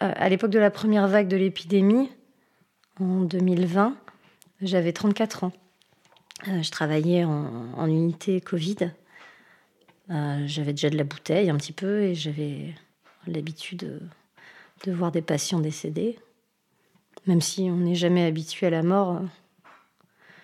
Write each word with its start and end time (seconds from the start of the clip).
à 0.00 0.28
l'époque 0.28 0.50
de 0.50 0.58
la 0.58 0.70
première 0.70 1.08
vague 1.08 1.28
de 1.28 1.36
l'épidémie, 1.36 2.10
en 3.00 3.20
2020, 3.20 3.96
j'avais 4.62 4.92
34 4.92 5.44
ans. 5.44 5.52
Euh, 6.48 6.62
je 6.62 6.70
travaillais 6.70 7.24
en, 7.24 7.86
unité 7.86 8.40
Covid. 8.40 8.92
Euh, 10.10 10.42
j'avais 10.46 10.72
déjà 10.72 10.90
de 10.90 10.96
la 10.96 11.04
bouteille 11.04 11.50
un 11.50 11.56
petit 11.56 11.72
peu 11.72 12.02
et 12.02 12.14
j'avais 12.14 12.74
l'habitude 13.26 14.00
de, 14.84 14.92
voir 14.92 15.12
des 15.12 15.22
patients 15.22 15.60
décédés. 15.60 16.18
Même 17.26 17.40
si 17.40 17.62
on 17.70 17.76
n'est 17.76 17.94
jamais 17.94 18.24
habitué 18.24 18.66
à 18.66 18.70
la 18.70 18.82
mort, 18.82 19.20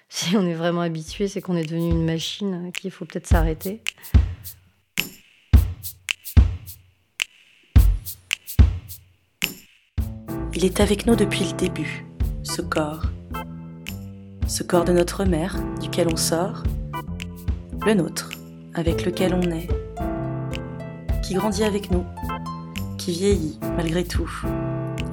si 0.08 0.36
on 0.36 0.46
est 0.46 0.54
vraiment 0.54 0.82
habitué, 0.82 1.28
c'est 1.28 1.40
qu'on 1.40 1.56
est 1.56 1.64
devenu 1.64 1.90
une 1.90 2.04
machine 2.04 2.70
qu'il 2.72 2.90
faut 2.90 3.06
peut-être 3.06 3.26
s'arrêter. 3.26 3.82
Il 10.56 10.64
est 10.64 10.80
avec 10.80 11.04
nous 11.04 11.16
depuis 11.16 11.44
le 11.44 11.52
début, 11.52 12.06
ce 12.42 12.62
corps. 12.62 13.02
Ce 14.46 14.62
corps 14.62 14.86
de 14.86 14.92
notre 14.92 15.26
mère, 15.26 15.54
duquel 15.82 16.08
on 16.10 16.16
sort, 16.16 16.62
le 17.84 17.92
nôtre, 17.92 18.30
avec 18.72 19.04
lequel 19.04 19.34
on 19.34 19.50
est, 19.50 19.68
qui 21.22 21.34
grandit 21.34 21.62
avec 21.62 21.90
nous, 21.90 22.06
qui 22.96 23.12
vieillit 23.12 23.58
malgré 23.76 24.02
tout, 24.02 24.30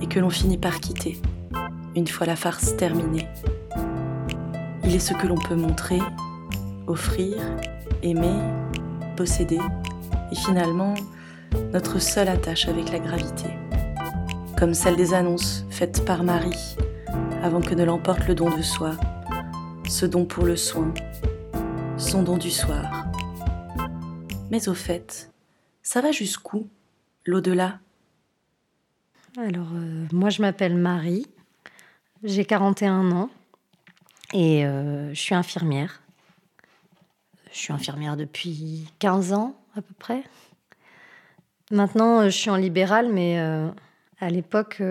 et 0.02 0.08
que 0.08 0.22
l'on 0.22 0.30
finit 0.30 0.58
par 0.58 0.80
quitter, 0.80 1.20
une 1.94 2.08
fois 2.08 2.26
la 2.26 2.38
farce 2.38 2.78
terminée. 2.78 3.28
Il 4.86 4.96
est 4.96 5.00
ce 5.00 5.14
que 5.14 5.28
l'on 5.28 5.38
peut 5.38 5.56
montrer, 5.56 6.00
offrir, 6.88 7.36
aimer, 8.02 8.40
posséder, 9.18 9.60
et 10.32 10.36
finalement 10.36 10.94
notre 11.74 12.00
seule 12.00 12.30
attache 12.30 12.70
avec 12.70 12.94
la 12.94 13.00
gravité, 13.00 13.50
comme 14.64 14.74
celle 14.74 14.96
des 14.96 15.14
annonces 15.14 15.66
faites 15.70 16.06
par 16.06 16.24
Marie 16.24 16.78
avant 17.42 17.60
que 17.60 17.76
ne 17.76 17.84
l'emporte 17.84 18.26
le 18.30 18.34
don 18.34 18.50
de 18.50 18.62
soi 18.62 18.96
ce 19.90 20.06
don 20.06 20.24
pour 20.24 20.46
le 20.46 20.56
soin, 20.56 20.94
son 21.98 22.24
don 22.24 22.38
du 22.38 22.50
soir. 22.50 23.06
Mais 24.52 24.70
au 24.70 24.74
fait, 24.74 25.34
ça 25.82 26.00
va 26.00 26.14
jusqu'où, 26.14 26.70
l'au-delà? 27.26 27.82
Alors, 29.38 29.68
euh, 29.74 30.06
moi 30.14 30.30
je 30.30 30.42
m'appelle 30.42 30.78
Marie, 30.78 31.28
j'ai 32.24 32.46
41 32.46 33.12
ans 33.12 33.30
et 34.32 34.66
euh, 34.66 35.14
je 35.14 35.20
suis 35.20 35.36
infirmière. 35.36 36.02
Je 37.52 37.58
suis 37.58 37.74
infirmière 37.74 38.16
depuis 38.16 38.88
15 39.00 39.34
ans 39.34 39.58
à 39.76 39.82
peu 39.82 39.94
près. 40.00 40.24
Maintenant, 41.70 42.22
euh, 42.22 42.26
je 42.28 42.38
suis 42.38 42.50
en 42.50 42.56
libéral, 42.56 43.12
mais 43.12 43.38
à 44.24 44.30
l'époque, 44.30 44.82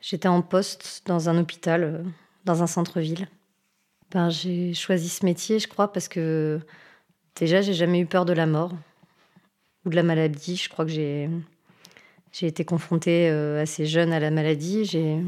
j'étais 0.00 0.28
en 0.28 0.42
poste 0.42 1.02
dans 1.06 1.28
un 1.28 1.38
hôpital, 1.38 2.04
dans 2.44 2.62
un 2.62 2.66
centre-ville. 2.66 3.28
Ben, 4.12 4.30
j'ai 4.30 4.72
choisi 4.72 5.08
ce 5.08 5.24
métier, 5.24 5.58
je 5.58 5.66
crois, 5.66 5.92
parce 5.92 6.08
que 6.08 6.60
déjà, 7.34 7.60
j'ai 7.60 7.74
jamais 7.74 8.00
eu 8.00 8.06
peur 8.06 8.24
de 8.24 8.32
la 8.32 8.46
mort 8.46 8.72
ou 9.84 9.90
de 9.90 9.96
la 9.96 10.02
maladie. 10.02 10.56
Je 10.56 10.68
crois 10.68 10.84
que 10.84 10.90
j'ai, 10.90 11.28
j'ai 12.32 12.46
été 12.46 12.64
confrontée 12.64 13.28
euh, 13.30 13.62
assez 13.62 13.86
jeune 13.86 14.12
à 14.12 14.20
la 14.20 14.30
maladie. 14.30 14.84
J'ai, 14.84 15.18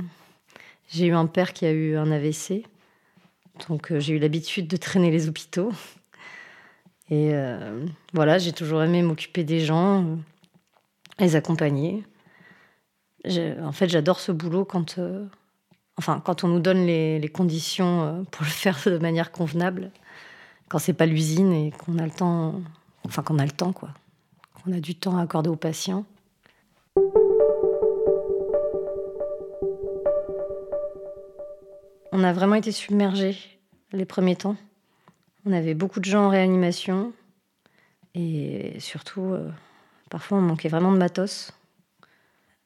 j'ai 0.89 1.06
eu 1.06 1.14
un 1.14 1.27
père 1.27 1.52
qui 1.52 1.67
a 1.67 1.73
eu 1.73 1.97
un 1.97 2.11
AVC. 2.11 2.64
Donc, 3.69 3.91
euh, 3.91 3.98
j'ai 3.98 4.14
eu 4.14 4.19
l'habitude 4.19 4.69
de 4.69 4.77
traîner 4.77 5.11
les 5.11 5.28
hôpitaux. 5.28 5.73
Et 7.11 7.30
euh, 7.33 7.84
voilà, 8.12 8.39
j'ai 8.39 8.52
toujours 8.52 8.83
aimé 8.83 9.02
m'occuper 9.02 9.42
des 9.42 9.61
gens, 9.61 10.19
les 11.19 11.34
accompagner. 11.34 12.05
En 13.27 13.72
fait, 13.72 13.88
j'adore 13.88 14.20
ce 14.20 14.33
boulot 14.33 14.64
quand, 14.64 14.98
enfin, 15.98 16.22
quand 16.24 16.44
on 16.44 16.48
nous 16.48 16.61
donne 16.61 16.86
les, 16.86 17.30
conditions 17.33 18.02
euh, 18.02 18.22
pour 18.30 18.44
le 18.44 18.50
faire 18.50 18.78
de 18.86 18.98
manière 18.98 19.33
convenable, 19.33 19.91
quand 20.68 20.79
c'est 20.79 20.95
pas 20.95 21.06
l'usine 21.06 21.52
et 21.52 21.73
qu'on 21.73 21.98
a 21.98 22.05
le 22.05 22.11
temps, 22.11 22.62
enfin, 23.05 23.23
qu'on 23.23 23.39
a 23.39 23.45
le 23.45 23.51
temps, 23.51 23.73
quoi, 23.73 23.90
qu'on 24.55 24.73
a 24.73 24.80
du 24.80 24.95
temps 24.95 25.18
à 25.18 25.23
accorder 25.23 25.51
aux 25.51 25.57
patients. 25.57 26.07
On 32.11 32.24
a 32.24 32.33
vraiment 32.33 32.55
été 32.55 32.73
submergés 32.73 33.36
les 33.92 34.05
premiers 34.05 34.36
temps. 34.36 34.57
On 35.45 35.52
avait 35.52 35.74
beaucoup 35.74 36.01
de 36.01 36.05
gens 36.05 36.27
en 36.27 36.30
réanimation 36.30 37.12
et 38.14 38.77
surtout, 38.80 39.33
euh, 39.33 39.51
parfois, 40.11 40.39
on 40.39 40.42
manquait 40.42 40.68
vraiment 40.68 40.92
de 40.92 40.98
matos. 40.98 41.52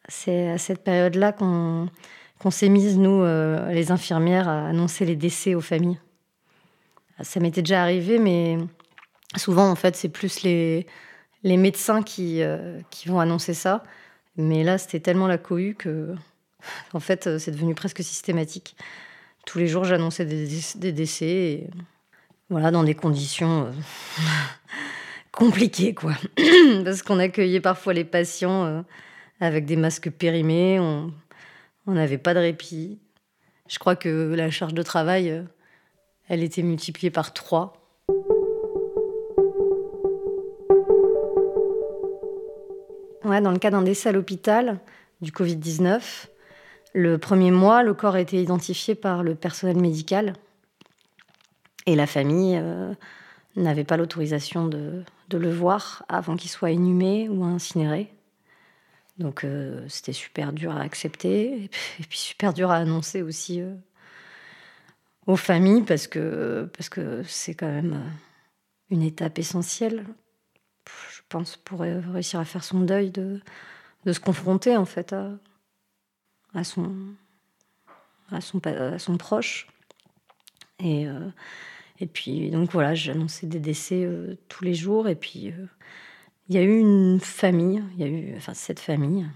C'est 0.08 0.50
à 0.50 0.58
cette 0.58 0.82
période-là 0.82 1.32
qu'on 1.32 2.50
s'est 2.50 2.68
mise, 2.68 2.98
nous, 2.98 3.22
euh, 3.22 3.70
les 3.72 3.92
infirmières, 3.92 4.48
à 4.48 4.66
annoncer 4.66 5.04
les 5.04 5.16
décès 5.16 5.54
aux 5.54 5.60
familles. 5.60 6.00
Ça 7.20 7.38
m'était 7.38 7.62
déjà 7.62 7.82
arrivé, 7.82 8.18
mais 8.18 8.58
souvent, 9.36 9.70
en 9.70 9.76
fait, 9.76 9.94
c'est 9.94 10.08
plus 10.08 10.42
les, 10.42 10.86
médecins 11.44 12.02
qui, 12.02 12.42
euh, 12.42 12.80
qui 12.90 13.08
vont 13.08 13.20
annoncer 13.20 13.54
ça. 13.54 13.84
Mais 14.36 14.64
là, 14.64 14.78
c'était 14.78 15.00
tellement 15.00 15.28
la 15.28 15.38
cohue 15.38 15.74
que, 15.74 16.14
en 16.94 17.00
fait, 17.00 17.26
euh, 17.26 17.38
c'est 17.38 17.52
devenu 17.52 17.74
presque 17.74 18.02
systématique. 18.02 18.76
Tous 19.46 19.58
les 19.58 19.68
jours, 19.68 19.84
j'annonçais 19.84 20.24
des, 20.24 20.92
décès, 20.92 21.68
voilà, 22.50 22.70
dans 22.72 22.82
des 22.82 22.94
conditions 22.94 23.72
compliquées, 25.32 25.94
quoi. 25.94 26.14
Parce 26.84 27.02
qu'on 27.02 27.18
accueillait 27.20 27.60
parfois 27.60 27.92
les 27.92 28.04
patients 28.04 28.84
avec 29.42 29.66
des 29.66 29.76
masques 29.76 30.10
périmés. 30.10 30.78
On, 30.78 31.12
n'avait 31.86 32.18
pas 32.18 32.32
de 32.32 32.38
répit. 32.38 33.00
Je 33.68 33.78
crois 33.78 33.96
que 33.96 34.34
la 34.34 34.50
charge 34.50 34.72
de 34.72 34.82
travail, 34.82 35.30
euh, 35.30 35.42
elle 36.28 36.42
était 36.42 36.62
multipliée 36.62 37.10
par 37.10 37.32
trois. 37.32 37.74
Dans 43.24 43.50
le 43.50 43.58
cas 43.58 43.70
d'un 43.70 43.82
décès 43.82 44.10
à 44.10 44.12
l'hôpital 44.12 44.78
du 45.22 45.32
Covid-19, 45.32 46.26
le 46.92 47.18
premier 47.18 47.50
mois, 47.50 47.82
le 47.82 47.94
corps 47.94 48.14
a 48.14 48.20
été 48.20 48.40
identifié 48.40 48.94
par 48.94 49.22
le 49.22 49.34
personnel 49.34 49.78
médical 49.78 50.34
et 51.86 51.96
la 51.96 52.06
famille 52.06 52.58
euh, 52.60 52.92
n'avait 53.56 53.84
pas 53.84 53.96
l'autorisation 53.96 54.68
de, 54.68 55.02
le 55.32 55.50
voir 55.50 56.04
avant 56.08 56.36
qu'il 56.36 56.50
soit 56.50 56.72
inhumé 56.72 57.28
ou 57.30 57.42
incinéré. 57.42 58.12
Donc 59.18 59.44
euh, 59.44 59.86
c'était 59.88 60.12
super 60.12 60.52
dur 60.52 60.72
à 60.74 60.80
accepter 60.80 61.64
et 61.64 61.68
puis, 62.08 62.18
super 62.18 62.52
dur 62.52 62.70
à 62.70 62.76
annoncer 62.76 63.22
aussi 63.22 63.60
euh, 63.60 63.74
aux 65.26 65.36
familles 65.36 65.82
parce 65.82 66.08
que 66.08 66.70
c'est 67.26 67.54
quand 67.54 67.68
même 67.68 67.94
euh, 67.94 68.10
une 68.90 69.02
étape 69.02 69.38
essentielle, 69.38 70.06
je 71.14 71.20
pense, 71.28 71.56
pour 71.56 71.80
réussir 71.80 72.40
à 72.40 72.44
faire 72.44 72.64
son 72.64 72.80
deuil 72.80 73.10
de, 73.10 73.40
se 74.06 74.20
confronter 74.20 74.76
en 74.76 74.84
fait 74.84 75.12
à, 75.12 76.64
son 76.64 76.92
à 78.30 78.40
son, 78.40 78.60
à 78.66 78.98
son 78.98 79.16
proche. 79.16 79.68
Et, 80.78 81.06
et 82.00 82.06
puis 82.06 82.50
donc 82.50 82.72
voilà, 82.72 82.94
j'annonçais 82.94 83.46
des 83.46 83.60
décès 83.60 84.06
tous 84.48 84.64
les 84.64 84.74
jours 84.74 85.08
et 85.08 85.14
puis 85.14 85.54
il 86.48 86.56
y 86.56 86.58
a 86.58 86.62
eu 86.62 86.78
une 86.78 87.20
famille, 87.20 87.82
il 87.94 88.00
y 88.00 88.04
a 88.04 88.08
eu, 88.08 88.36
enfin 88.36 88.54
cette 88.54 88.80
famille, 88.80 89.26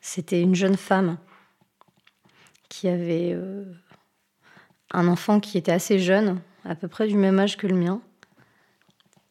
c'était 0.00 0.40
une 0.40 0.54
jeune 0.54 0.76
femme 0.76 1.18
qui 2.68 2.88
avait 2.88 3.32
euh, 3.32 3.64
un 4.92 5.08
enfant 5.08 5.40
qui 5.40 5.58
était 5.58 5.72
assez 5.72 5.98
jeune, 5.98 6.40
à 6.64 6.74
peu 6.74 6.88
près 6.88 7.08
du 7.08 7.16
même 7.16 7.38
âge 7.38 7.56
que 7.56 7.66
le 7.66 7.74
mien, 7.74 8.00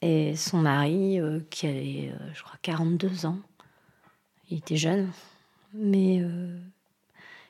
et 0.01 0.35
son 0.35 0.59
mari 0.59 1.19
euh, 1.19 1.39
qui 1.49 1.67
avait, 1.67 2.11
euh, 2.13 2.33
je 2.33 2.43
crois, 2.43 2.57
42 2.61 3.25
ans. 3.25 3.39
Il 4.49 4.57
était 4.57 4.77
jeune, 4.77 5.11
mais 5.73 6.23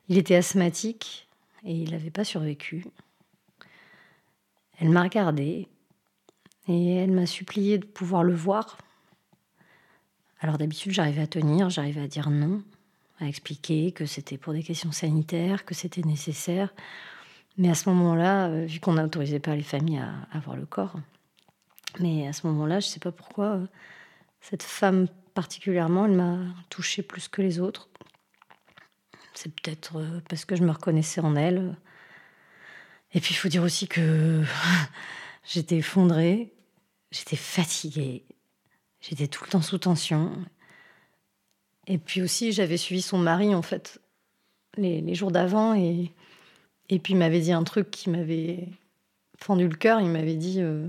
il 0.09 0.17
était 0.17 0.35
asthmatique 0.35 1.29
et 1.63 1.71
il 1.71 1.91
n'avait 1.91 2.09
pas 2.09 2.25
survécu. 2.25 2.85
Elle 4.79 4.89
m'a 4.89 5.03
regardée 5.03 5.69
et 6.67 6.95
elle 6.95 7.11
m'a 7.11 7.25
supplié 7.25 7.77
de 7.77 7.85
pouvoir 7.85 8.23
le 8.23 8.33
voir 8.33 8.77
alors 10.39 10.57
d'habitude, 10.57 10.91
j'arrivais 10.93 11.21
à 11.21 11.27
tenir, 11.27 11.69
j'arrivais 11.69 12.01
à 12.01 12.07
dire 12.07 12.29
non, 12.29 12.63
à 13.19 13.25
expliquer 13.27 13.91
que 13.91 14.05
c'était 14.05 14.37
pour 14.37 14.53
des 14.53 14.63
questions 14.63 14.91
sanitaires, 14.91 15.65
que 15.65 15.75
c'était 15.75 16.01
nécessaire. 16.01 16.73
Mais 17.57 17.69
à 17.69 17.75
ce 17.75 17.89
moment-là, 17.89 18.47
euh, 18.47 18.65
vu 18.65 18.79
qu'on 18.79 18.93
n'autorisait 18.93 19.39
pas 19.39 19.55
les 19.55 19.63
familles 19.63 20.01
à, 20.31 20.39
voir 20.39 20.55
le 20.55 20.65
corps, 20.65 20.95
mais 21.99 22.27
à 22.27 22.33
ce 22.33 22.47
moment-là, 22.47 22.79
je 22.79 22.87
ne 22.87 22.91
sais 22.91 22.99
pas 22.99 23.11
pourquoi, 23.11 23.55
euh, 23.55 23.65
cette 24.39 24.63
femme 24.63 25.07
particulièrement, 25.33 26.05
elle 26.05 26.13
m'a 26.15 26.39
touchée 26.69 27.03
plus 27.03 27.27
que 27.27 27.41
les 27.41 27.59
autres. 27.59 27.89
C'est 29.33 29.53
peut-être 29.53 29.97
euh, 29.97 30.21
parce 30.29 30.45
que 30.45 30.55
je 30.55 30.63
me 30.63 30.71
reconnaissais 30.71 31.19
en 31.19 31.35
elle. 31.35 31.75
Et 33.13 33.19
puis 33.19 33.33
il 33.33 33.37
faut 33.37 33.49
dire 33.49 33.63
aussi 33.63 33.89
que 33.89 34.43
j'étais 35.43 35.77
effondrée, 35.77 36.53
j'étais 37.11 37.35
fatiguée, 37.35 38.23
J'étais 39.01 39.27
tout 39.27 39.43
le 39.45 39.49
temps 39.49 39.61
sous 39.61 39.77
tension. 39.77 40.31
Et 41.87 41.97
puis 41.97 42.21
aussi, 42.21 42.51
j'avais 42.51 42.77
suivi 42.77 43.01
son 43.01 43.17
mari, 43.17 43.55
en 43.55 43.61
fait, 43.61 43.99
les, 44.77 45.15
jours 45.15 45.31
d'avant. 45.31 45.73
Et, 45.73 46.11
et 46.89 46.99
puis, 46.99 47.13
il 47.13 47.17
m'avait 47.17 47.39
dit 47.39 47.51
un 47.51 47.63
truc 47.63 47.89
qui 47.91 48.09
m'avait 48.09 48.67
fendu 49.37 49.67
le 49.67 49.75
cœur. 49.75 50.01
Il 50.01 50.09
m'avait 50.09 50.35
dit 50.35 50.61
euh, 50.61 50.87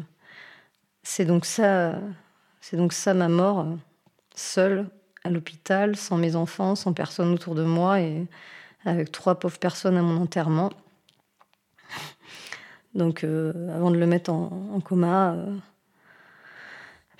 C'est 1.02 1.24
donc 1.24 1.46
ça, 1.46 1.98
c'est 2.60 2.76
donc 2.76 2.92
ça 2.92 3.14
ma 3.14 3.28
mort, 3.28 3.66
seule, 4.34 4.88
à 5.24 5.30
l'hôpital, 5.30 5.96
sans 5.96 6.16
mes 6.16 6.36
enfants, 6.36 6.74
sans 6.74 6.92
personne 6.92 7.32
autour 7.32 7.54
de 7.54 7.64
moi, 7.64 8.00
et 8.00 8.26
avec 8.84 9.12
trois 9.12 9.38
pauvres 9.38 9.58
personnes 9.58 9.96
à 9.96 10.02
mon 10.02 10.20
enterrement. 10.20 10.70
Donc, 12.94 13.24
euh, 13.24 13.74
avant 13.74 13.90
de 13.90 13.96
le 13.96 14.06
mettre 14.06 14.30
en, 14.30 14.80
coma, 14.80 15.34
euh, 15.34 15.56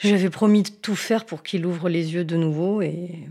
j'avais 0.09 0.31
promis 0.31 0.63
de 0.63 0.71
tout 0.71 0.97
faire 0.97 1.27
pour 1.27 1.43
qu'il 1.43 1.67
ouvre 1.67 1.89
les 1.89 2.15
yeux 2.15 2.25
de 2.25 2.37
nouveau. 2.37 2.83
Et, 2.83 3.29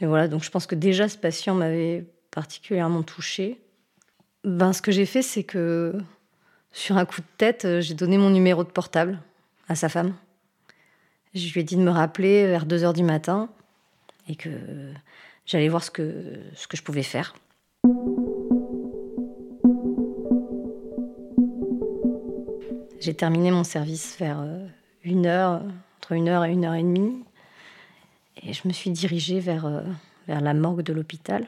voilà, 0.00 0.26
donc 0.28 0.42
je 0.42 0.50
pense 0.50 0.66
que 0.66 0.74
déjà 0.74 1.08
ce 1.08 1.16
patient 1.16 1.54
m'avait 1.54 2.04
particulièrement 2.30 3.02
touchée. 3.02 3.60
Ben, 4.44 4.72
ce 4.72 4.82
que 4.82 4.90
j'ai 4.90 5.06
fait, 5.06 5.22
c'est 5.22 5.44
que 5.44 5.94
sur 6.72 6.96
un 6.96 7.04
coup 7.04 7.20
de 7.20 7.26
tête, 7.38 7.64
euh, 7.64 7.80
j'ai 7.80 7.94
donné 7.94 8.18
mon 8.18 8.30
numéro 8.30 8.64
de 8.64 8.68
portable 8.68 9.20
à 9.68 9.76
sa 9.76 9.88
femme. 9.88 10.14
Je 11.34 11.52
lui 11.52 11.60
ai 11.60 11.64
dit 11.64 11.76
de 11.76 11.82
me 11.82 11.90
rappeler 11.90 12.46
vers 12.46 12.66
2 12.66 12.82
heures 12.82 12.92
du 12.92 13.04
matin 13.04 13.48
et 14.28 14.34
que 14.34 14.50
j'allais 15.46 15.68
voir 15.68 15.84
ce 15.84 15.90
que, 15.90 16.40
ce 16.54 16.66
que 16.66 16.76
je 16.76 16.82
pouvais 16.82 17.04
faire. 17.04 17.34
J'ai 23.00 23.14
terminé 23.14 23.50
mon 23.50 23.64
service 23.64 24.16
vers 24.18 24.40
euh, 24.40 24.66
une 25.04 25.26
heure, 25.26 25.62
entre 26.02 26.12
une 26.12 26.28
heure 26.28 26.44
et 26.44 26.50
une 26.50 26.64
heure 26.64 26.74
et 26.74 26.82
demie. 26.82 27.22
Et 28.42 28.52
je 28.52 28.66
me 28.66 28.72
suis 28.72 28.90
dirigée 28.90 29.38
vers, 29.38 29.66
euh, 29.66 29.82
vers 30.26 30.40
la 30.40 30.52
morgue 30.52 30.82
de 30.82 30.92
l'hôpital. 30.92 31.46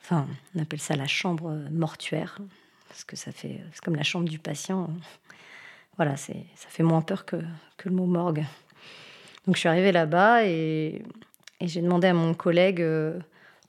Enfin, 0.00 0.26
on 0.54 0.62
appelle 0.62 0.80
ça 0.80 0.96
la 0.96 1.06
chambre 1.06 1.54
mortuaire, 1.70 2.38
parce 2.88 3.04
que 3.04 3.16
ça 3.16 3.32
fait, 3.32 3.60
c'est 3.72 3.84
comme 3.84 3.96
la 3.96 4.02
chambre 4.02 4.28
du 4.28 4.38
patient. 4.38 4.88
Voilà, 5.96 6.16
c'est, 6.16 6.44
ça 6.56 6.66
fait 6.70 6.82
moins 6.82 7.02
peur 7.02 7.24
que, 7.24 7.36
que 7.76 7.88
le 7.88 7.94
mot 7.94 8.06
morgue. 8.06 8.44
Donc 9.46 9.54
je 9.54 9.60
suis 9.60 9.68
arrivée 9.68 9.92
là-bas 9.92 10.44
et, 10.44 11.04
et 11.60 11.68
j'ai 11.68 11.82
demandé 11.82 12.08
à 12.08 12.14
mon 12.14 12.34
collègue 12.34 12.80
euh, 12.80 13.20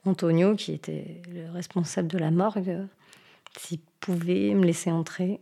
Antonio, 0.06 0.56
qui 0.56 0.74
était 0.74 1.22
le 1.32 1.52
responsable 1.52 2.08
de 2.08 2.18
la 2.18 2.32
morgue, 2.32 2.88
s'il 3.60 3.78
pouvait 4.00 4.56
me 4.56 4.66
laisser 4.66 4.90
entrer. 4.90 5.40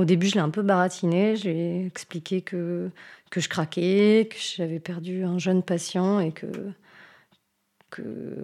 Au 0.00 0.06
début, 0.06 0.28
je 0.28 0.34
l'ai 0.36 0.40
un 0.40 0.48
peu 0.48 0.62
baratiné. 0.62 1.36
J'ai 1.36 1.84
expliqué 1.84 2.40
que, 2.40 2.90
je 3.36 3.48
craquais, 3.48 4.30
que 4.30 4.36
j'avais 4.56 4.80
perdu 4.80 5.24
un 5.24 5.38
jeune 5.38 5.62
patient 5.62 6.20
et 6.20 6.32
que, 6.32 6.72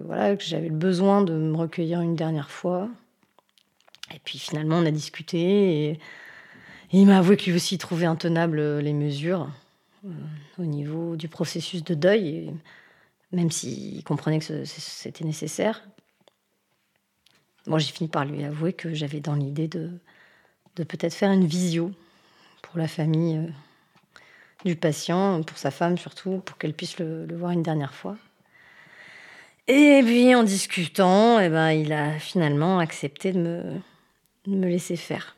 voilà, 0.05 0.35
que 0.35 0.43
j'avais 0.43 0.69
le 0.69 0.75
besoin 0.75 1.23
de 1.23 1.33
me 1.33 1.57
recueillir 1.57 2.01
une 2.01 2.15
dernière 2.15 2.51
fois. 2.51 2.89
Et 4.13 4.19
puis 4.23 4.37
finalement, 4.37 4.77
on 4.77 4.85
a 4.85 4.91
discuté 4.91 5.89
et, 5.89 5.99
il 6.91 7.07
m'a 7.07 7.17
avoué 7.17 7.37
qu'il 7.37 7.55
aussi 7.55 7.79
trouvait 7.79 8.05
intenables 8.05 8.77
les 8.77 8.93
mesures 8.93 9.49
euh, 10.05 10.09
au 10.59 10.63
niveau 10.63 11.15
du 11.15 11.27
processus 11.27 11.83
de 11.83 11.95
deuil, 11.95 12.53
même 13.31 13.49
s'il 13.49 14.03
comprenait 14.03 14.39
que 14.39 14.63
c'était 14.63 15.25
nécessaire. 15.25 15.83
Moi, 17.65 17.79
j'ai 17.79 17.91
fini 17.91 18.09
par 18.09 18.25
lui 18.25 18.43
avouer 18.43 18.73
que 18.73 18.93
j'avais 18.93 19.21
dans 19.21 19.33
l'idée 19.33 19.67
de, 19.67 19.99
de 20.77 20.83
peut-être 20.83 21.13
faire 21.13 21.31
une 21.31 21.45
visio 21.45 21.91
pour 22.61 22.77
la 22.77 22.87
famille 22.87 23.37
euh, 23.37 23.49
du 24.63 24.75
patient, 24.75 25.41
pour 25.43 25.57
sa 25.57 25.71
femme 25.71 25.97
surtout, 25.97 26.41
pour 26.45 26.57
qu'elle 26.57 26.73
puisse 26.73 26.99
le, 26.99 27.27
voir 27.35 27.51
une 27.51 27.63
dernière 27.63 27.93
fois. 27.93 28.15
Et 29.67 30.01
puis 30.05 30.33
en 30.35 30.43
discutant, 30.43 31.39
eh 31.39 31.49
ben, 31.49 31.71
il 31.71 31.91
a 31.91 32.19
finalement 32.19 32.79
accepté 32.79 33.33
de 33.33 33.39
me, 34.47 34.67
laisser 34.67 34.95
faire. 34.95 35.35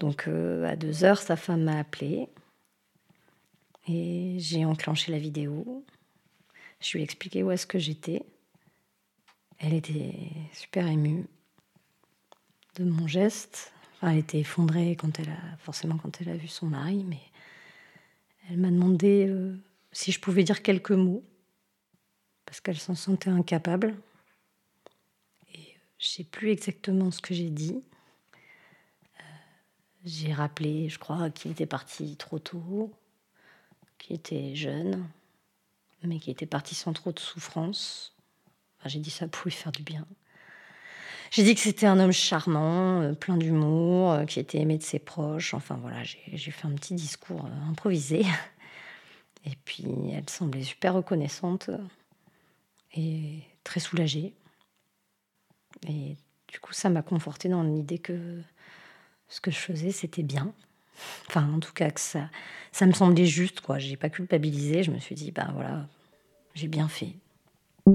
Donc 0.00 0.28
euh, 0.28 0.66
à 0.66 0.76
deux 0.76 1.04
heures, 1.04 1.18
sa 1.18 1.36
femme 1.36 1.62
m'a 1.62 1.78
appelé 1.78 2.28
et 3.88 4.36
j'ai 4.38 4.64
enclenché 4.64 5.12
la 5.12 5.18
vidéo. 5.18 5.84
Je 6.80 6.92
lui 6.92 7.00
ai 7.00 7.04
expliqué 7.04 7.42
où 7.42 7.50
est-ce 7.50 7.66
que 7.66 7.78
j'étais. 7.78 8.22
Elle 9.58 9.72
était 9.72 10.14
super 10.52 10.86
émue 10.86 11.26
de 12.74 12.84
mon 12.84 13.06
geste. 13.06 13.72
elle 14.02 14.18
était 14.18 14.40
effondrée 14.40 14.96
quand 14.96 15.18
elle 15.18 15.30
a, 15.30 15.56
forcément 15.58 15.96
quand 15.96 16.20
elle 16.20 16.28
a 16.28 16.36
vu 16.36 16.48
son 16.48 16.66
mari, 16.66 17.04
mais 17.04 17.20
elle 18.48 18.58
m'a 18.58 18.70
demandé 18.70 19.26
euh, 19.26 19.58
si 19.92 20.12
je 20.12 20.20
pouvais 20.20 20.44
dire 20.44 20.62
quelques 20.62 20.92
mots 20.92 21.24
parce 22.44 22.60
qu'elle 22.60 22.78
s'en 22.78 22.94
sentait 22.94 23.30
incapable. 23.30 23.96
Et 25.52 25.58
euh, 25.58 25.78
je 25.98 26.06
sais 26.06 26.24
plus 26.24 26.50
exactement 26.50 27.10
ce 27.10 27.20
que 27.20 27.34
j'ai 27.34 27.50
dit. 27.50 27.82
Euh, 29.18 29.22
j'ai 30.04 30.34
rappelé, 30.34 30.88
je 30.90 30.98
crois, 30.98 31.30
qu'il 31.30 31.50
était 31.50 31.66
parti 31.66 32.16
trop 32.16 32.38
tôt, 32.38 32.92
qu'il 33.98 34.16
était 34.16 34.54
jeune, 34.54 35.08
mais 36.02 36.20
qu'il 36.20 36.32
était 36.32 36.46
parti 36.46 36.74
sans 36.74 36.92
trop 36.92 37.10
de 37.10 37.18
souffrance 37.18 38.15
j'ai 38.88 38.98
dit 38.98 39.10
ça 39.10 39.28
pouvait 39.28 39.54
faire 39.54 39.72
du 39.72 39.82
bien. 39.82 40.06
J'ai 41.30 41.42
dit 41.42 41.54
que 41.54 41.60
c'était 41.60 41.86
un 41.86 41.98
homme 41.98 42.12
charmant, 42.12 43.02
euh, 43.02 43.12
plein 43.12 43.36
d'humour, 43.36 44.12
euh, 44.12 44.24
qui 44.24 44.38
était 44.38 44.58
aimé 44.58 44.78
de 44.78 44.82
ses 44.82 44.98
proches. 44.98 45.54
Enfin 45.54 45.78
voilà, 45.82 46.02
j'ai 46.04 46.50
fait 46.50 46.66
un 46.66 46.72
petit 46.72 46.94
discours 46.94 47.44
euh, 47.44 47.70
improvisé. 47.70 48.24
Et 49.44 49.56
puis 49.64 49.84
elle 50.12 50.28
semblait 50.28 50.64
super 50.64 50.94
reconnaissante 50.94 51.70
et 52.94 53.42
très 53.62 53.78
soulagée. 53.78 54.34
Et 55.86 56.16
du 56.48 56.58
coup, 56.58 56.72
ça 56.72 56.90
m'a 56.90 57.02
conforté 57.02 57.48
dans 57.48 57.62
l'idée 57.62 57.98
que 57.98 58.40
ce 59.28 59.40
que 59.40 59.52
je 59.52 59.58
faisais, 59.58 59.92
c'était 59.92 60.24
bien. 60.24 60.52
Enfin, 61.28 61.48
en 61.52 61.60
tout 61.60 61.72
cas, 61.72 61.90
que 61.92 62.00
ça, 62.00 62.28
ça 62.72 62.86
me 62.86 62.92
semblait 62.92 63.26
juste, 63.26 63.60
quoi. 63.60 63.78
J'ai 63.78 63.96
pas 63.96 64.10
culpabilisé. 64.10 64.82
Je 64.82 64.90
me 64.90 64.98
suis 64.98 65.14
dit, 65.14 65.30
ben 65.30 65.50
voilà, 65.54 65.86
j'ai 66.54 66.66
bien 66.66 66.88
fait. 66.88 67.12
Bah 67.86 67.92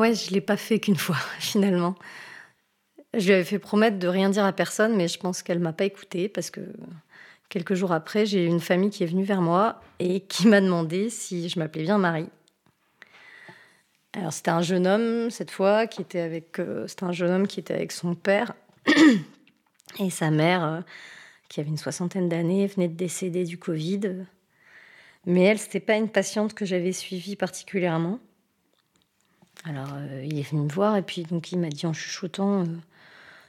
ouais, 0.00 0.14
je 0.14 0.32
l'ai 0.32 0.42
pas 0.42 0.58
fait 0.58 0.80
qu'une 0.80 0.96
fois 0.96 1.16
finalement. 1.38 1.94
Je 3.14 3.26
lui 3.26 3.32
avais 3.32 3.44
fait 3.44 3.58
promettre 3.58 3.98
de 3.98 4.08
rien 4.08 4.28
dire 4.28 4.44
à 4.44 4.52
personne, 4.52 4.96
mais 4.96 5.08
je 5.08 5.18
pense 5.18 5.42
qu'elle 5.42 5.60
m'a 5.60 5.72
pas 5.72 5.84
écouté 5.84 6.28
parce 6.28 6.50
que 6.50 6.60
quelques 7.48 7.72
jours 7.72 7.92
après, 7.92 8.26
j'ai 8.26 8.44
une 8.44 8.60
famille 8.60 8.90
qui 8.90 9.02
est 9.02 9.06
venue 9.06 9.24
vers 9.24 9.40
moi 9.40 9.80
et 9.98 10.20
qui 10.20 10.46
m'a 10.46 10.60
demandé 10.60 11.08
si 11.08 11.48
je 11.48 11.58
m'appelais 11.58 11.84
bien 11.84 11.96
Marie. 11.96 12.28
Alors 14.12 14.32
c'était 14.32 14.50
un 14.50 14.62
jeune 14.62 14.86
homme 14.86 15.30
cette 15.30 15.50
fois 15.50 15.86
qui 15.86 16.02
était 16.02 16.20
avec, 16.20 16.58
euh, 16.58 16.86
c'était 16.86 17.04
un 17.04 17.12
jeune 17.12 17.30
homme 17.30 17.46
qui 17.46 17.60
était 17.60 17.74
avec 17.74 17.92
son 17.92 18.14
père 18.14 18.52
et 19.98 20.10
sa 20.10 20.30
mère 20.30 20.64
euh, 20.64 20.80
qui 21.48 21.60
avait 21.60 21.68
une 21.68 21.78
soixantaine 21.78 22.28
d'années 22.28 22.66
venait 22.66 22.88
de 22.88 22.94
décéder 22.94 23.44
du 23.44 23.58
Covid. 23.58 24.26
Mais 25.26 25.42
elle, 25.42 25.58
c'était 25.58 25.80
pas 25.80 25.96
une 25.96 26.08
patiente 26.08 26.54
que 26.54 26.64
j'avais 26.64 26.92
suivie 26.92 27.36
particulièrement. 27.36 28.20
Alors, 29.64 29.88
euh, 29.94 30.24
il 30.24 30.38
est 30.38 30.48
venu 30.48 30.62
me 30.62 30.68
voir 30.68 30.96
et 30.96 31.02
puis 31.02 31.24
donc 31.24 31.50
il 31.50 31.58
m'a 31.58 31.68
dit 31.68 31.86
en 31.86 31.92
chuchotant 31.92 32.62
euh, 32.62 32.66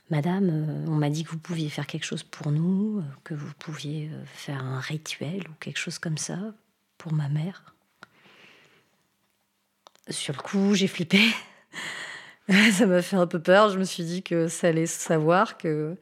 Madame, 0.10 0.50
euh, 0.50 0.86
on 0.88 0.96
m'a 0.96 1.10
dit 1.10 1.24
que 1.24 1.30
vous 1.30 1.38
pouviez 1.38 1.70
faire 1.70 1.86
quelque 1.86 2.06
chose 2.06 2.24
pour 2.24 2.52
nous, 2.52 3.04
que 3.24 3.34
vous 3.34 3.54
pouviez 3.60 4.10
faire 4.26 4.64
un 4.64 4.80
rituel 4.80 5.44
ou 5.50 5.54
quelque 5.60 5.78
chose 5.78 6.00
comme 6.00 6.18
ça 6.18 6.40
pour 6.98 7.14
ma 7.14 7.30
mère. 7.30 7.76
Sur 10.10 10.34
le 10.34 10.42
coup, 10.42 10.74
j'ai 10.74 10.88
flippé. 10.88 11.20
ça 12.72 12.86
m'a 12.86 13.02
fait 13.02 13.18
un 13.18 13.28
peu 13.28 13.42
peur. 13.42 13.70
Je 13.70 13.78
me 13.78 13.84
suis 13.84 14.04
dit 14.04 14.24
que 14.24 14.48
ça 14.48 14.68
allait 14.68 14.86
se 14.86 15.00
savoir, 15.00 15.58
que, 15.58 15.98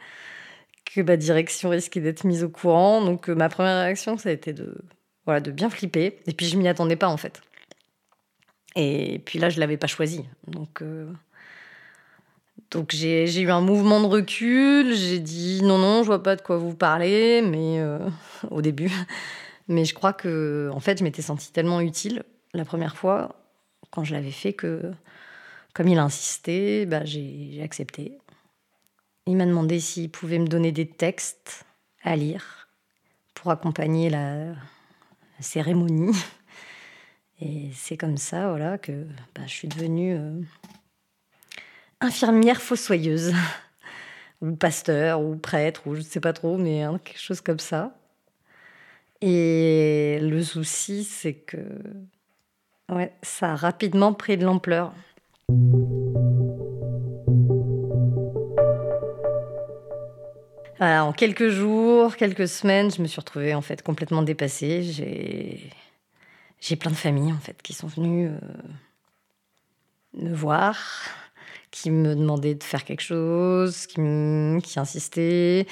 que 0.96 1.02
ma 1.02 1.18
direction 1.18 1.70
risquait 1.70 2.00
d'être 2.00 2.24
mise 2.24 2.44
au 2.44 2.50
courant. 2.50 3.04
Donc, 3.04 3.28
ma 3.28 3.50
première 3.50 3.84
réaction, 3.84 4.18
ça 4.18 4.30
a 4.30 4.32
été 4.32 4.54
de, 4.54 4.78
voilà, 5.26 5.42
de 5.42 5.52
bien 5.52 5.70
flipper. 5.70 6.20
Et 6.28 6.34
puis, 6.34 6.46
je 6.46 6.58
m'y 6.58 6.68
attendais 6.68 6.96
pas 6.96 7.10
en 7.10 7.18
fait. 7.18 7.42
Et 8.76 9.20
puis 9.26 9.40
là, 9.40 9.50
je 9.50 9.60
l'avais 9.60 9.78
pas 9.78 9.88
choisi. 9.88 10.26
Donc, 10.48 10.82
euh, 10.82 11.12
donc 12.72 12.92
j'ai 12.92 13.42
eu 13.42 13.50
un 13.50 13.62
mouvement 13.62 14.02
de 14.02 14.08
recul. 14.08 14.94
J'ai 14.94 15.20
dit 15.20 15.62
non, 15.64 15.78
non, 15.78 16.04
je 16.04 16.08
vois 16.08 16.24
pas 16.24 16.36
de 16.36 16.42
quoi 16.42 16.58
vous 16.58 16.76
parlez, 16.76 17.42
mais 17.42 17.80
euh, 17.80 18.00
au 18.50 18.62
début. 18.62 18.92
Mais 19.68 19.86
je 19.86 19.94
crois 19.94 20.14
que, 20.14 20.70
en 20.74 20.80
fait, 20.80 21.00
je 21.00 21.04
m'étais 21.04 21.24
sentie 21.24 21.52
tellement 21.52 21.82
utile 21.82 22.24
la 22.54 22.66
première 22.66 22.96
fois 22.96 23.36
quand 23.92 24.04
je 24.04 24.14
l'avais 24.14 24.32
fait 24.32 24.54
que, 24.54 24.92
comme 25.74 25.88
il 25.88 25.98
a 25.98 26.04
insisté, 26.04 26.86
bah, 26.86 27.04
j'ai 27.04 27.62
accepté. 27.64 28.20
Il 29.28 29.38
m'a 29.38 29.46
demandé 29.46 29.80
s'il 29.80 30.12
pouvait 30.12 30.38
me 30.38 30.48
donner 30.48 30.72
des 30.72 30.88
textes 30.88 31.66
à 32.04 32.16
lire 32.16 32.68
pour 33.34 33.52
accompagner 33.52 34.10
la 34.10 34.54
cérémonie. 35.40 36.16
Et 37.42 37.72
c'est 37.74 37.98
comme 37.98 38.18
ça, 38.18 38.50
voilà, 38.50 38.78
que 38.78 39.08
bah, 39.34 39.42
je 39.46 39.52
suis 39.52 39.68
devenue 39.68 40.16
euh, 40.16 40.40
infirmière 42.02 42.62
fossoyeuse, 42.62 43.34
ou 44.42 44.56
pasteur, 44.56 45.22
ou 45.22 45.36
prêtre, 45.36 45.88
ou 45.88 45.96
je 45.96 46.00
ne 46.00 46.06
sais 46.06 46.22
pas 46.22 46.34
trop, 46.34 46.58
mais 46.58 46.84
hein, 46.84 47.00
quelque 47.04 47.20
chose 47.20 47.42
comme 47.42 47.60
ça. 47.60 47.98
Et 49.22 50.20
le 50.22 50.44
souci, 50.44 51.04
c'est 51.04 51.34
que 51.34 51.58
ça 53.24 53.54
a 53.54 53.56
rapidement 53.56 54.14
pris 54.14 54.38
de 54.38 54.46
l'ampleur. 54.46 54.94
En 60.80 61.14
quelques 61.14 61.50
jours, 61.50 62.16
quelques 62.16 62.48
semaines, 62.48 62.92
je 62.92 63.02
me 63.02 63.08
suis 63.08 63.20
retrouvée 63.20 63.54
en 63.54 63.62
fait 63.62 63.82
complètement 63.82 64.22
dépassée. 64.22 64.84
J'ai, 64.84 65.70
j'ai 66.60 66.76
plein 66.76 66.92
de 66.92 66.96
familles 66.96 67.32
en 67.32 67.40
fait 67.40 67.62
qui 67.62 67.74
sont 67.74 67.88
venues 67.88 68.28
euh, 68.28 68.40
me 70.14 70.34
voir, 70.34 70.78
qui 71.72 71.92
me 71.92 72.16
demandaient 72.16 72.56
de 72.56 72.64
faire 72.64 72.84
quelque 72.84 73.04
chose, 73.04 73.86
qui, 73.88 74.00
insistaient. 74.80 75.68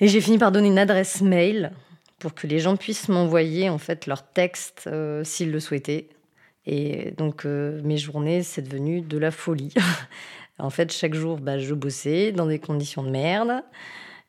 Et 0.00 0.08
j'ai 0.08 0.20
fini 0.20 0.38
par 0.38 0.52
donner 0.52 0.68
une 0.68 0.78
adresse 0.78 1.20
mail 1.20 1.72
pour 2.18 2.34
que 2.34 2.46
les 2.46 2.58
gens 2.58 2.76
puissent 2.76 3.08
m'envoyer 3.08 3.68
en 3.68 3.78
fait 3.78 4.06
leur 4.06 4.22
texte 4.22 4.84
euh, 4.86 5.24
s'ils 5.24 5.50
le 5.50 5.60
souhaitaient. 5.60 6.08
Et 6.66 7.12
donc 7.16 7.46
euh, 7.46 7.80
mes 7.84 7.96
journées, 7.96 8.42
c'est 8.42 8.62
devenu 8.62 9.00
de 9.00 9.18
la 9.18 9.30
folie. 9.30 9.74
en 10.58 10.70
fait, 10.70 10.92
chaque 10.92 11.14
jour, 11.14 11.38
bah, 11.38 11.58
je 11.58 11.74
bossais 11.74 12.32
dans 12.32 12.46
des 12.46 12.58
conditions 12.58 13.02
de 13.02 13.10
merde. 13.10 13.62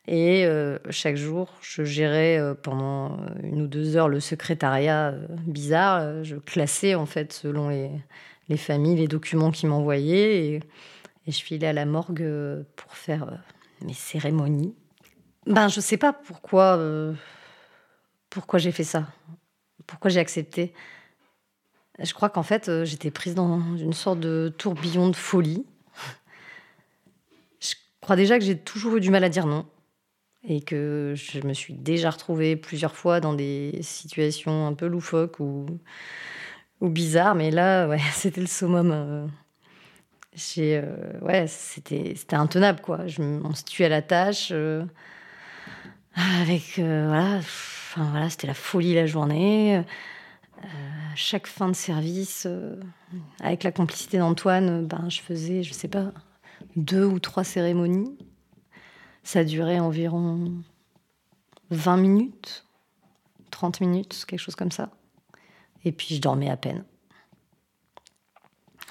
Et 0.08 0.44
euh, 0.46 0.78
chaque 0.90 1.16
jour, 1.16 1.54
je 1.60 1.84
gérais 1.84 2.40
pendant 2.62 3.18
une 3.42 3.62
ou 3.62 3.66
deux 3.66 3.96
heures 3.96 4.08
le 4.08 4.20
secrétariat 4.20 5.14
bizarre. 5.46 6.24
Je 6.24 6.36
classais 6.36 6.94
en 6.94 7.06
fait 7.06 7.32
selon 7.32 7.68
les, 7.68 7.90
les 8.48 8.56
familles, 8.56 8.96
les 8.96 9.08
documents 9.08 9.50
qu'ils 9.50 9.68
m'envoyaient. 9.68 10.46
Et, 10.46 10.60
et, 11.26 11.32
je 11.32 11.42
filais 11.42 11.68
à 11.68 11.72
la 11.72 11.86
morgue 11.86 12.26
pour 12.76 12.96
faire 12.96 13.38
mes 13.80 13.94
cérémonies. 13.94 14.74
Ben, 15.46 15.68
je 15.68 15.80
sais 15.80 15.96
pas 15.96 16.12
pourquoi, 16.12 16.76
euh, 16.76 17.14
pourquoi 18.30 18.58
j'ai 18.58 18.72
fait 18.72 18.84
ça. 18.84 19.08
Pourquoi 19.86 20.10
j'ai 20.10 20.20
accepté. 20.20 20.72
Je 21.98 22.14
crois 22.14 22.30
qu'en 22.30 22.44
fait, 22.44 22.68
euh, 22.68 22.84
j'étais 22.84 23.10
prise 23.10 23.34
dans 23.34 23.76
une 23.76 23.92
sorte 23.92 24.20
de 24.20 24.54
tourbillon 24.56 25.08
de 25.08 25.16
folie. 25.16 25.66
Je 27.60 27.74
crois 28.00 28.16
déjà 28.16 28.38
que 28.38 28.44
j'ai 28.44 28.56
toujours 28.56 28.96
eu 28.96 29.00
du 29.00 29.10
mal 29.10 29.24
à 29.24 29.28
dire 29.28 29.46
non. 29.46 29.66
Et 30.44 30.60
que 30.60 31.14
je 31.16 31.46
me 31.46 31.52
suis 31.52 31.74
déjà 31.74 32.10
retrouvée 32.10 32.56
plusieurs 32.56 32.96
fois 32.96 33.20
dans 33.20 33.34
des 33.34 33.78
situations 33.82 34.66
un 34.66 34.74
peu 34.74 34.86
loufoques 34.86 35.38
ou, 35.38 35.66
ou 36.80 36.88
bizarres. 36.88 37.34
Mais 37.34 37.50
là, 37.50 37.86
ouais, 37.88 38.00
c'était 38.12 38.40
le 38.40 38.46
summum. 38.46 38.90
Euh, 38.92 39.26
j'ai, 40.34 40.82
ouais, 41.20 41.46
c'était, 41.46 42.14
c'était 42.16 42.36
intenable, 42.36 42.80
quoi. 42.80 43.06
Je, 43.06 43.22
on 43.22 43.54
se 43.54 43.64
tue 43.64 43.84
à 43.84 43.88
la 43.88 44.02
tâche. 44.02 44.52
Avec, 46.14 46.78
euh, 46.78 47.06
voilà, 47.06 47.38
enfin, 47.38 48.08
voilà 48.10 48.28
c'était 48.28 48.46
la 48.46 48.54
folie 48.54 48.94
la 48.94 49.06
journée. 49.06 49.78
Euh, 49.78 50.68
chaque 51.14 51.46
fin 51.46 51.68
de 51.68 51.74
service, 51.74 52.44
euh, 52.46 52.76
avec 53.40 53.62
la 53.64 53.72
complicité 53.72 54.18
d'Antoine, 54.18 54.86
ben, 54.86 55.08
je 55.08 55.20
faisais, 55.20 55.62
je 55.62 55.72
sais 55.72 55.88
pas, 55.88 56.12
deux 56.76 57.04
ou 57.04 57.18
trois 57.18 57.44
cérémonies. 57.44 58.16
Ça 59.22 59.44
durait 59.44 59.78
environ 59.78 60.52
20 61.70 61.96
minutes, 61.96 62.66
30 63.50 63.80
minutes, 63.80 64.24
quelque 64.26 64.40
chose 64.40 64.56
comme 64.56 64.72
ça. 64.72 64.90
Et 65.84 65.92
puis 65.92 66.14
je 66.14 66.20
dormais 66.20 66.50
à 66.50 66.56
peine. 66.56 66.84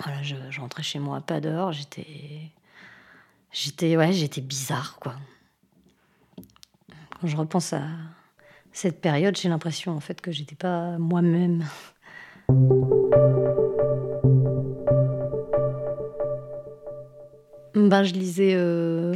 Voilà, 0.03 0.23
je, 0.23 0.59
rentrais 0.59 0.83
chez 0.83 0.99
moi 0.99 1.21
pas 1.21 1.39
d'heure, 1.41 1.71
j'étais. 1.73 2.51
J'étais, 3.51 3.97
ouais, 3.97 4.11
bizarre, 4.41 4.97
quoi. 4.99 5.15
Quand 7.19 7.27
je 7.27 7.35
repense 7.35 7.73
à 7.73 7.83
cette 8.71 9.01
période, 9.01 9.37
j'ai 9.37 9.49
l'impression 9.49 9.91
en 9.91 9.99
fait 9.99 10.21
que 10.21 10.31
j'étais 10.31 10.55
pas 10.55 10.97
moi-même. 10.97 11.65
Ben, 17.75 18.03
je 18.03 18.13
lisais, 18.13 18.53
euh, 18.55 19.15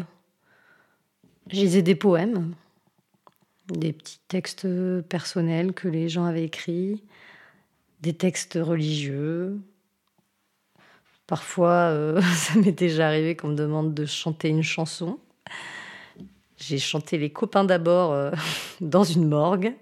je 1.48 1.56
lisais 1.56 1.82
des 1.82 1.96
poèmes, 1.96 2.54
des 3.68 3.94
petits 3.94 4.20
textes 4.28 4.68
personnels 5.04 5.74
que 5.74 5.88
les 5.88 6.10
gens 6.10 6.26
avaient 6.26 6.46
écrits, 6.46 7.04
des 8.02 8.14
textes 8.14 8.58
religieux. 8.62 9.60
Parfois, 11.28 11.90
euh, 11.90 12.22
ça 12.36 12.60
m'est 12.60 12.72
déjà 12.72 13.08
arrivé 13.08 13.36
qu'on 13.36 13.50
me 13.50 13.56
demande 13.56 13.94
de 13.94 14.06
chanter 14.06 14.50
une 14.50 14.64
chanson. 14.64 15.20
J'ai 16.58 16.78
chanté 16.78 17.18
Les 17.18 17.32
copains 17.32 17.64
d'abord 17.64 18.14
euh, 18.14 18.32
dans 18.82 19.04
une 19.04 19.28
morgue. 19.28 19.74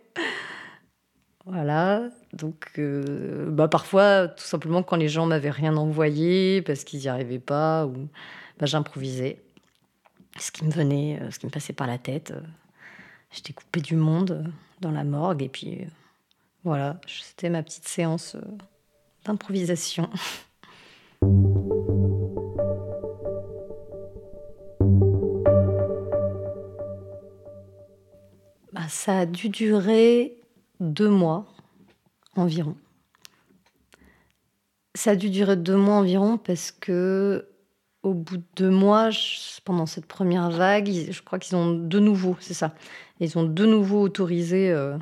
Voilà. 1.45 2.09
Donc, 2.31 2.71
euh, 2.77 3.49
bah 3.51 3.67
parfois, 3.67 4.29
tout 4.29 4.43
simplement, 4.43 4.81
quand 4.81 4.95
les 4.95 5.09
gens 5.09 5.25
m'avaient 5.25 5.49
rien 5.51 5.75
envoyé 5.75 6.61
parce 6.61 6.83
qu'ils 6.83 7.01
n'y 7.01 7.07
arrivaient 7.09 7.39
pas, 7.39 7.85
ou 7.85 8.07
bah, 8.57 8.65
j'improvisais 8.65 9.41
ce 10.39 10.51
qui 10.51 10.65
me 10.65 10.71
venait, 10.71 11.19
euh, 11.21 11.31
ce 11.31 11.39
qui 11.39 11.45
me 11.45 11.51
passait 11.51 11.73
par 11.73 11.87
la 11.87 11.97
tête. 11.97 12.33
J'étais 13.31 13.53
coupée 13.53 13.81
du 13.81 13.95
monde 13.95 14.51
dans 14.81 14.91
la 14.91 15.03
morgue 15.03 15.41
et 15.41 15.49
puis 15.49 15.87
voilà, 16.63 16.99
c'était 17.07 17.49
ma 17.49 17.63
petite 17.63 17.87
séance 17.87 18.37
d'improvisation. 19.25 20.09
ça 28.93 29.19
a 29.19 29.25
dû 29.25 29.49
durer 29.49 30.37
deux 30.79 31.09
mois 31.09 31.45
environ. 32.35 32.77
Ça 34.95 35.11
a 35.11 35.15
dû 35.15 35.29
durer 35.29 35.57
deux 35.57 35.75
mois 35.75 35.95
environ 35.95 36.37
parce 36.37 36.71
que 36.71 37.49
au 38.03 38.13
bout 38.13 38.37
de 38.37 38.43
deux 38.57 38.69
mois, 38.69 39.09
pendant 39.63 39.85
cette 39.85 40.05
première 40.05 40.51
vague, 40.51 40.89
je 41.09 41.21
crois 41.21 41.39
qu'ils 41.39 41.55
ont 41.55 41.71
de 41.71 41.99
nouveau, 41.99 42.35
c'est 42.41 42.53
ça, 42.53 42.75
ils 43.21 43.37
ont 43.37 43.43
de 43.43 43.65
nouveau 43.65 44.01
autorisé 44.01 44.69
euh, 44.71 44.97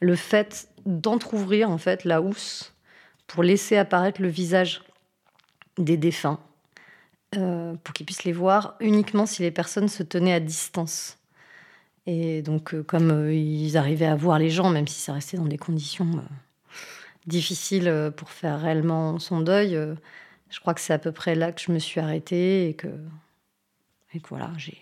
le 0.00 0.16
fait 0.16 0.68
d'entrouvrir 0.84 1.70
en 1.70 1.78
fait 1.78 2.04
la 2.04 2.20
housse 2.20 2.74
pour 3.28 3.44
laisser 3.44 3.76
apparaître 3.76 4.20
le 4.20 4.28
visage 4.28 4.82
des 5.78 5.96
défunts, 5.96 6.40
euh, 7.36 7.74
pour 7.84 7.94
qu'ils 7.94 8.06
puissent 8.06 8.24
les 8.24 8.32
voir 8.32 8.74
uniquement 8.80 9.26
si 9.26 9.42
les 9.42 9.52
personnes 9.52 9.88
se 9.88 10.02
tenaient 10.02 10.34
à 10.34 10.40
distance. 10.40 11.18
Et 12.08 12.42
donc, 12.42 12.74
euh, 12.74 12.82
comme 12.82 13.30
ils 13.30 13.76
arrivaient 13.76 14.06
à 14.06 14.16
voir 14.16 14.38
les 14.38 14.50
gens, 14.50 14.70
même 14.70 14.86
si 14.88 15.00
ça 15.00 15.12
restait 15.12 15.36
dans 15.36 15.44
des 15.46 15.58
conditions 15.58 16.24
difficiles 17.26 18.12
pour 18.16 18.30
faire 18.30 18.60
réellement 18.60 19.18
son 19.18 19.40
deuil, 19.40 19.76
je 20.50 20.60
crois 20.60 20.74
que 20.74 20.80
c'est 20.80 20.92
à 20.92 20.98
peu 20.98 21.12
près 21.12 21.34
là 21.34 21.52
que 21.52 21.60
je 21.60 21.72
me 21.72 21.78
suis 21.78 22.00
arrêtée 22.00 22.68
et 22.68 22.74
que, 22.74 22.88
et 24.14 24.20
que 24.20 24.28
voilà, 24.28 24.52
j'ai, 24.56 24.78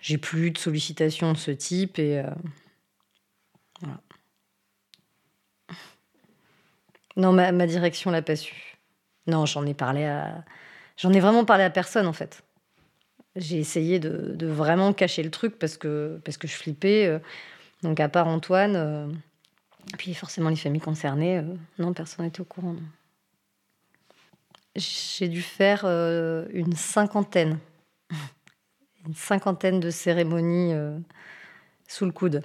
j'ai 0.00 0.18
plus 0.18 0.50
de 0.50 0.58
sollicitations 0.58 1.32
de 1.32 1.38
ce 1.38 1.50
type 1.50 1.98
et 1.98 2.22
voilà. 3.80 4.00
Non, 7.16 7.32
ma, 7.32 7.52
ma 7.52 7.66
direction 7.66 8.10
l'a 8.10 8.22
pas 8.22 8.36
su. 8.36 8.78
Non, 9.26 9.44
j'en 9.46 9.66
ai 9.66 9.74
parlé 9.74 10.04
à, 10.04 10.44
j'en 10.96 11.12
ai 11.12 11.20
vraiment 11.20 11.44
parlé 11.44 11.64
à 11.64 11.70
personne 11.70 12.06
en 12.06 12.12
fait 12.12 12.42
j'ai 13.36 13.58
essayé 13.58 13.98
de, 13.98 14.46
vraiment 14.46 14.92
cacher 14.92 15.22
le 15.22 15.30
truc 15.30 15.58
parce 15.58 15.76
que, 15.76 16.20
parce 16.24 16.36
que 16.36 16.46
je 16.46 16.54
flippais. 16.54 17.06
Euh. 17.06 17.18
Donc, 17.82 17.98
à 18.00 18.08
part 18.08 18.28
Antoine, 18.28 18.76
euh, 18.76 19.06
puis 19.98 20.14
forcément 20.14 20.50
les 20.50 20.56
familles 20.56 20.80
concernées, 20.80 21.38
euh, 21.38 21.54
non, 21.78 21.92
personne 21.92 22.24
n'était 22.24 22.40
au 22.40 22.44
courant. 22.44 22.76
J'ai 24.76 25.28
dû 25.28 25.42
faire 25.42 25.84
une 25.84 26.74
cinquantaine, 26.74 27.58
une 29.06 29.14
cinquantaine 29.14 29.80
de 29.80 29.90
cérémonies 29.90 30.72
sous 31.86 32.06
le 32.06 32.12
coude. 32.12 32.42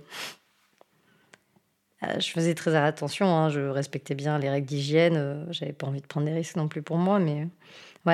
Je 2.01 2.29
faisais 2.29 2.53
très 2.53 2.75
attention, 2.75 3.27
hein, 3.27 3.49
je 3.49 3.61
respectais 3.61 4.13
bien 4.13 4.37
les 4.39 4.49
règles 4.49 4.67
d'hygiène, 4.67 5.47
j'avais 5.51 5.73
pas 5.73 5.87
envie 5.87 6.01
de 6.01 6.07
prendre 6.07 6.27
des 6.27 6.33
risques 6.33 6.57
non 6.57 6.67
plus 6.67 6.81
pour 6.81 6.97
moi, 6.97 7.19
mais 7.19 7.47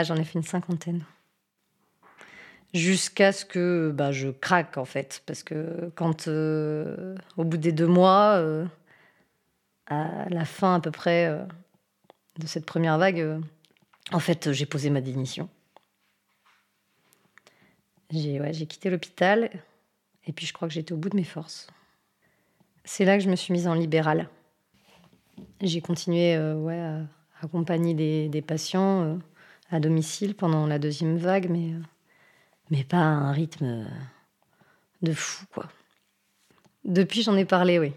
j'en 0.03 0.15
ai 0.15 0.23
fait 0.23 0.37
une 0.37 0.43
cinquantaine 0.43 1.03
jusqu'à 2.73 3.31
ce 3.31 3.45
que 3.45 3.91
bah, 3.93 4.11
je 4.11 4.29
craque 4.29 4.77
en 4.77 4.85
fait. 4.85 5.21
Parce 5.25 5.43
que 5.43 5.91
quand, 5.95 6.27
euh, 6.27 7.15
au 7.37 7.43
bout 7.43 7.57
des 7.57 7.71
deux 7.71 7.87
mois, 7.87 8.35
euh, 8.37 8.65
à 9.87 10.27
la 10.29 10.45
fin 10.45 10.75
à 10.75 10.79
peu 10.79 10.91
près 10.91 11.27
euh, 11.27 11.43
de 12.39 12.47
cette 12.47 12.65
première 12.65 12.97
vague, 12.97 13.41
en 14.11 14.19
fait, 14.19 14.51
j'ai 14.51 14.65
posé 14.65 14.89
ma 14.89 15.01
démission. 15.01 15.49
J'ai 18.11 18.39
ouais, 18.39 18.51
quitté 18.51 18.89
l'hôpital 18.89 19.49
et 20.25 20.33
puis 20.33 20.45
je 20.45 20.53
crois 20.53 20.67
que 20.67 20.73
j'étais 20.73 20.93
au 20.93 20.97
bout 20.97 21.09
de 21.09 21.15
mes 21.15 21.23
forces. 21.23 21.67
C'est 22.85 23.05
là 23.05 23.17
que 23.17 23.23
je 23.23 23.29
me 23.29 23.35
suis 23.35 23.53
mise 23.53 23.67
en 23.67 23.73
libéral. 23.73 24.29
J'ai 25.61 25.81
continué 25.81 26.37
ouais, 26.37 26.79
à 26.79 27.01
accompagner 27.41 27.93
des, 28.29 28.41
patients 28.41 29.19
à 29.71 29.79
domicile 29.79 30.35
pendant 30.35 30.67
la 30.67 30.79
deuxième 30.79 31.17
vague, 31.17 31.49
mais, 31.49 31.71
mais 32.69 32.83
pas 32.83 32.97
à 32.97 33.01
un 33.01 33.31
rythme 33.31 33.87
de 35.01 35.13
fou, 35.13 35.45
quoi. 35.51 35.69
Depuis, 36.85 37.23
j'en 37.23 37.37
ai 37.37 37.45
parlé, 37.45 37.79
oui. 37.79 37.93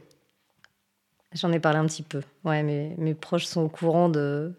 J'en 1.33 1.53
ai 1.53 1.59
parlé 1.59 1.79
un 1.79 1.87
petit 1.87 2.05
peu. 2.05 2.23
Ouais, 2.45 2.63
mes, 2.63 2.95
mes 2.97 3.15
proches 3.15 3.47
sont 3.47 3.63
au 3.63 3.69
courant 3.69 4.09
de, 4.09 4.55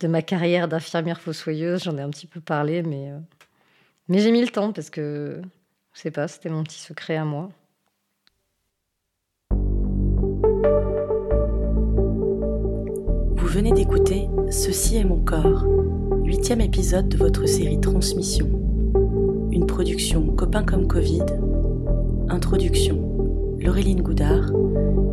de 0.00 0.08
ma 0.08 0.22
carrière 0.22 0.66
d'infirmière 0.66 1.20
fossoyeuse. 1.20 1.84
J'en 1.84 1.96
ai 1.98 2.02
un 2.02 2.10
petit 2.10 2.26
peu 2.26 2.40
parlé, 2.40 2.82
mais, 2.82 3.12
mais 4.08 4.18
j'ai 4.18 4.32
mis 4.32 4.40
le 4.40 4.48
temps 4.48 4.72
parce 4.72 4.90
que, 4.90 5.40
je 5.92 6.00
sais 6.00 6.10
pas, 6.10 6.26
c'était 6.26 6.48
mon 6.48 6.64
petit 6.64 6.80
secret 6.80 7.16
à 7.16 7.24
moi. 7.24 7.50
Vous 13.36 13.46
venez 13.46 13.72
d'écouter 13.72 14.28
Ceci 14.50 14.96
est 14.96 15.04
mon 15.04 15.22
corps, 15.24 15.64
huitième 16.24 16.60
épisode 16.60 17.08
de 17.08 17.16
votre 17.16 17.46
série 17.46 17.80
Transmission. 17.80 18.48
Une 19.52 19.66
production 19.66 20.26
Copain 20.34 20.64
comme 20.64 20.86
Covid. 20.86 21.24
Introduction 22.28 23.56
Laureline 23.60 24.02
Goudard. 24.02 24.50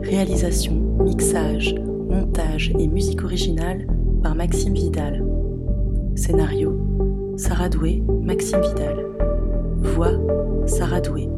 Réalisation, 0.03 0.75
mixage, 1.03 1.75
montage 1.75 2.71
et 2.79 2.87
musique 2.87 3.23
originale 3.23 3.87
Maxime 4.35 4.73
Vidal. 4.73 5.23
Scénario 6.15 6.77
Sarah 7.37 7.69
Doué, 7.69 8.03
Maxime 8.21 8.61
Vidal. 8.61 9.05
Voix 9.77 10.13
Sarah 10.65 11.01
Doué. 11.01 11.29